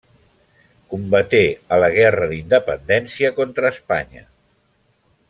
Combaté 0.93 1.41
a 1.77 1.79
la 1.83 1.89
guerra 1.97 2.29
d'independència 2.31 3.33
contra 3.41 3.73
Espanya. 3.79 4.25